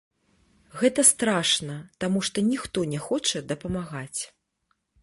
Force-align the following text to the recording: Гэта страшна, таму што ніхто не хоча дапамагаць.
Гэта 0.79 1.05
страшна, 1.09 1.75
таму 2.05 2.25
што 2.31 2.47
ніхто 2.51 2.89
не 2.95 2.99
хоча 3.07 3.47
дапамагаць. 3.55 4.21